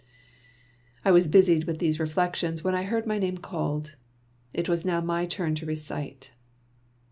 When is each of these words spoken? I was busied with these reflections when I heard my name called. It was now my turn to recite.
I 1.05 1.11
was 1.11 1.27
busied 1.27 1.65
with 1.65 1.77
these 1.77 1.99
reflections 1.99 2.63
when 2.63 2.73
I 2.73 2.81
heard 2.81 3.05
my 3.05 3.19
name 3.19 3.37
called. 3.37 3.97
It 4.51 4.67
was 4.67 4.83
now 4.83 4.99
my 4.99 5.27
turn 5.27 5.53
to 5.53 5.65
recite. 5.67 6.31